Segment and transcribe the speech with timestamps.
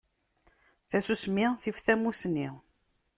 [0.89, 2.47] Tasusmi tif tamusni.